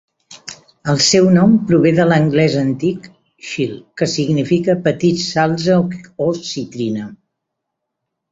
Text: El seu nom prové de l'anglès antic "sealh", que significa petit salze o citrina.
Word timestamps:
El 0.93 0.99
seu 1.07 1.27
nom 1.35 1.51
prové 1.71 1.89
de 1.97 2.05
l'anglès 2.11 2.55
antic 2.61 3.03
"sealh", 3.49 3.75
que 4.03 4.07
significa 4.15 4.77
petit 4.87 5.21
salze 5.25 5.77
o 6.29 6.31
citrina. 6.51 7.05